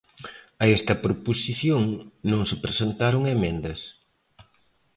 A 0.63 0.65
esta 0.77 0.95
proposición 1.05 1.83
non 2.31 2.41
se 2.49 2.57
presentaron 2.65 3.21
emendas. 3.35 3.81